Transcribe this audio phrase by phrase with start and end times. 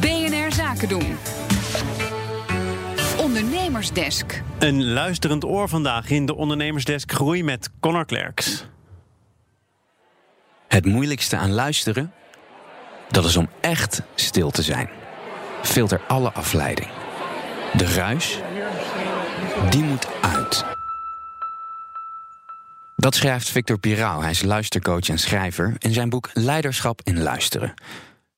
[0.00, 1.16] BNR Zaken doen.
[3.18, 4.42] Ondernemersdesk.
[4.58, 8.66] Een luisterend oor vandaag in de Ondernemersdesk Groei met Connor Klerks.
[10.68, 12.12] Het moeilijkste aan luisteren?
[13.08, 14.88] Dat is om echt stil te zijn.
[15.62, 16.88] Filter alle afleiding.
[17.76, 18.38] De ruis,
[19.70, 20.21] die moet uit.
[23.02, 24.20] Dat schrijft Victor Piraal.
[24.22, 27.74] Hij is luistercoach en schrijver in zijn boek Leiderschap in Luisteren.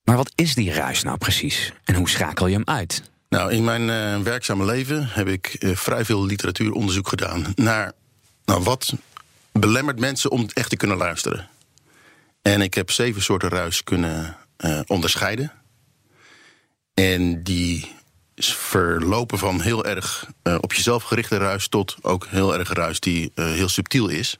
[0.05, 1.73] Maar wat is die ruis nou precies?
[1.85, 3.03] En hoe schakel je hem uit?
[3.29, 7.93] Nou, in mijn uh, werkzame leven heb ik uh, vrij veel literatuuronderzoek gedaan naar
[8.45, 8.95] nou, wat
[9.53, 11.49] belemmert mensen om echt te kunnen luisteren.
[12.43, 15.53] En ik heb zeven soorten ruis kunnen uh, onderscheiden.
[16.95, 17.93] En die
[18.37, 20.27] verlopen van heel erg
[20.61, 24.39] op jezelf gerichte ruis tot ook heel erg ruis die heel subtiel is.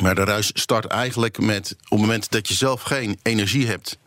[0.00, 3.98] Maar de ruis start eigenlijk met op het moment dat je zelf geen energie hebt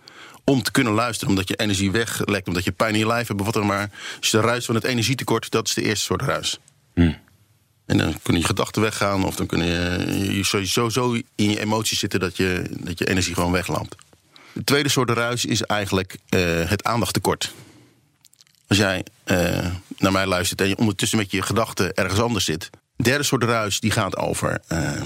[0.43, 3.41] om te kunnen luisteren, omdat je energie weglekt, omdat je pijn in je lijf hebt,
[3.43, 3.89] wat dan maar.
[4.19, 6.59] Dus de ruis van het energietekort, dat is de eerste soort ruis.
[6.93, 7.17] Hmm.
[7.85, 11.59] En dan kunnen je gedachten weggaan, of dan kun je, je sowieso zo in je
[11.59, 13.95] emoties zitten dat je, dat je energie gewoon weglampt.
[14.53, 17.53] De tweede soort ruis is eigenlijk uh, het aandachttekort.
[18.67, 19.65] Als jij uh,
[19.97, 22.69] naar mij luistert en je ondertussen met je gedachten ergens anders zit.
[22.95, 25.01] De derde soort ruis die gaat over uh,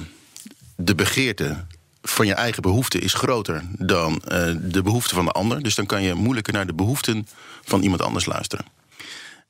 [0.77, 1.65] de begeerte
[2.01, 5.63] van je eigen behoefte is groter dan uh, de behoefte van de ander.
[5.63, 7.27] Dus dan kan je moeilijker naar de behoeften
[7.63, 8.65] van iemand anders luisteren.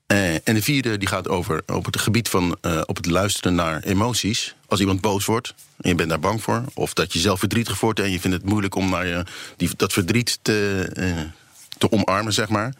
[0.08, 3.56] Uh, en de vierde die gaat over op het gebied van uh, op het luisteren
[3.56, 4.56] naar emoties.
[4.66, 7.80] Als iemand boos wordt en je bent daar bang voor, of dat je zelf verdrietig
[7.80, 11.31] wordt en je vindt het moeilijk om naar die, dat verdriet te,
[11.78, 12.73] te omarmen, zeg maar.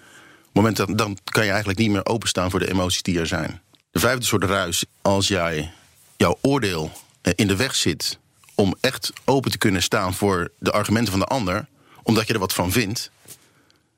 [0.52, 3.62] Moment dat, dan kan je eigenlijk niet meer openstaan voor de emoties die er zijn.
[3.92, 5.72] De vijfde soort ruis, als jij
[6.18, 6.92] jouw oordeel
[7.36, 8.20] in de weg zit
[8.58, 11.68] om echt open te kunnen staan voor de argumenten van de ander,
[12.04, 13.12] omdat je er wat van vindt,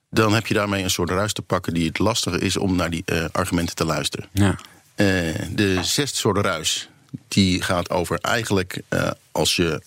[0.10, 2.90] dan heb je daarmee een soort ruis te pakken die het lastiger is om naar
[2.90, 4.30] die uh, argumenten te luisteren.
[4.32, 4.50] Ja.
[4.50, 6.90] Uh, de zesde soort ruis,
[7.28, 9.81] die gaat over eigenlijk uh, als je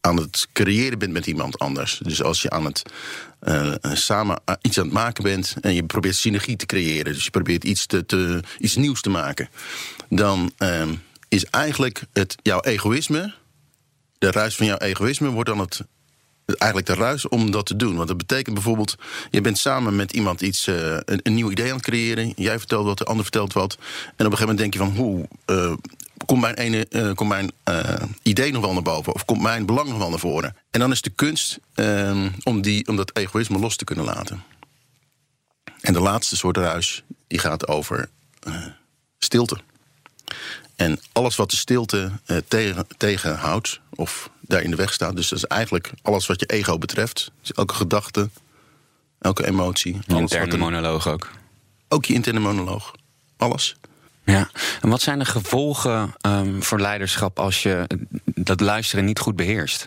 [0.00, 2.00] aan het creëren bent met iemand anders.
[2.02, 2.82] Dus als je aan het
[3.92, 7.64] samen iets aan het maken bent en je probeert synergie te creëren, dus je probeert
[7.64, 9.48] iets, te, te iets nieuws te maken,
[10.08, 10.52] dan
[11.28, 13.34] is eigenlijk het, jouw egoïsme
[14.20, 15.80] de ruis van jouw egoïsme wordt dan het,
[16.46, 17.96] eigenlijk de ruis om dat te doen.
[17.96, 18.96] Want dat betekent bijvoorbeeld,
[19.30, 22.32] je bent samen met iemand iets, uh, een, nieuw idee aan het creëren.
[22.36, 23.74] Jij vertelt wat, de ander vertelt wat.
[24.16, 25.74] En op een gegeven moment denk je van, hoe uh,
[26.26, 27.50] komt mijn, ene, uh, komt mijn
[28.22, 29.14] idee nog wel naar boven?
[29.14, 30.56] Of komt mijn belang nog wel naar voren?
[30.70, 31.58] En dan is de kunst
[32.42, 34.42] om, die, om dat egoïsme los te kunnen laten.
[35.80, 38.08] En de laatste soort ruis, die gaat over
[39.18, 39.58] stilte.
[40.80, 45.16] En alles wat de stilte uh, tegen, tegenhoudt of daar in de weg staat.
[45.16, 47.30] Dus dat is eigenlijk alles wat je ego betreft.
[47.40, 48.30] Dus elke gedachte,
[49.18, 49.98] elke emotie.
[50.06, 51.30] Je interne monoloog ook.
[51.88, 52.92] Ook je interne monoloog.
[53.36, 53.76] Alles.
[54.24, 57.86] Ja, en wat zijn de gevolgen um, voor leiderschap als je
[58.24, 59.86] dat luisteren niet goed beheerst?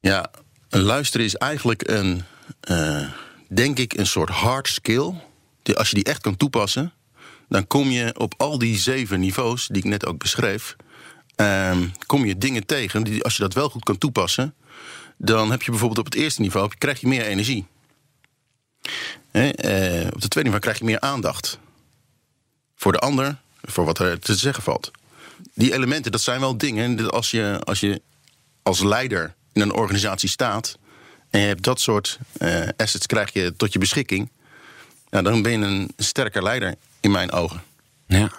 [0.00, 0.30] Ja,
[0.68, 2.24] luisteren is eigenlijk een,
[2.70, 3.08] uh,
[3.48, 5.14] denk ik, een soort hard skill.
[5.62, 6.92] Die, als je die echt kan toepassen,
[7.48, 10.76] dan kom je op al die zeven niveaus die ik net ook beschreef,
[11.36, 13.02] um, kom je dingen tegen.
[13.02, 14.54] Die, als je dat wel goed kan toepassen,
[15.16, 17.66] dan heb je bijvoorbeeld op het eerste niveau krijg je meer energie.
[19.30, 21.58] He, uh, op het tweede niveau krijg je meer aandacht.
[22.76, 24.90] Voor de ander, voor wat er te zeggen valt.
[25.54, 27.10] Die elementen, dat zijn wel dingen.
[27.10, 28.02] Als je als, je
[28.62, 30.78] als leider in een organisatie staat.
[31.30, 34.30] en je hebt dat soort uh, assets krijg je tot je beschikking.
[35.10, 36.74] Nou, dan ben je een sterker leider
[37.06, 37.62] in mijn ogen.
[38.06, 38.30] Ja,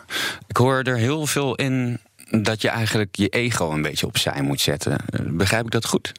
[0.48, 4.62] ik hoor er heel veel in dat je eigenlijk je ego een beetje opzij moet
[4.62, 4.98] zetten.
[5.24, 6.12] Begrijp ik dat goed?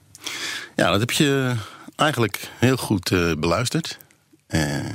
[0.77, 1.55] Ja, dat heb je
[1.97, 3.99] eigenlijk heel goed uh, beluisterd.
[4.49, 4.87] Uh,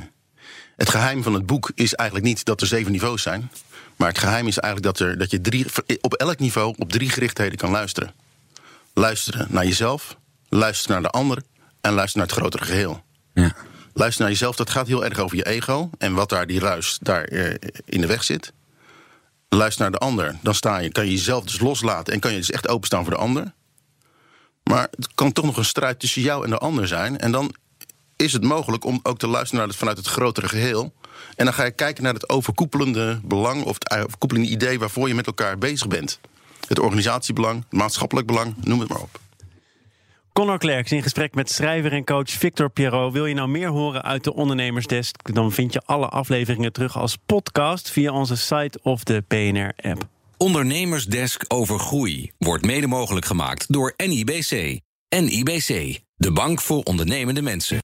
[0.76, 3.50] het geheim van het boek is eigenlijk niet dat er zeven niveaus zijn.
[3.96, 5.66] Maar het geheim is eigenlijk dat, er, dat je drie,
[6.00, 8.12] op elk niveau op drie gerichtheden kan luisteren.
[8.94, 10.16] Luisteren naar jezelf,
[10.48, 11.42] luisteren naar de ander
[11.80, 13.02] en luisteren naar het grotere geheel.
[13.34, 13.54] Ja
[13.94, 14.56] luister naar jezelf.
[14.56, 17.54] Dat gaat heel erg over je ego en wat daar die ruis daar uh,
[17.84, 18.52] in de weg zit.
[19.48, 20.36] Luister naar de ander.
[20.42, 23.12] Dan sta je, kan je jezelf dus loslaten en kan je dus echt openstaan voor
[23.12, 23.52] de ander.
[24.62, 27.18] Maar het kan toch nog een strijd tussen jou en de ander zijn.
[27.18, 27.54] En dan
[28.16, 30.92] is het mogelijk om ook te luisteren naar het, vanuit het grotere geheel.
[31.36, 35.14] En dan ga je kijken naar het overkoepelende belang of het overkoepelende idee waarvoor je
[35.14, 36.20] met elkaar bezig bent.
[36.68, 39.20] Het organisatiebelang, het maatschappelijk belang, noem het maar op.
[40.40, 43.12] Connor Klerks in gesprek met schrijver en coach Victor Pierrot.
[43.12, 45.34] Wil je nou meer horen uit de Ondernemersdesk?
[45.34, 50.08] Dan vind je alle afleveringen terug als podcast via onze site of de PNR-app.
[50.36, 54.80] Ondernemersdesk over groei wordt mede mogelijk gemaakt door NIBC.
[55.08, 57.82] NIBC, de bank voor ondernemende mensen.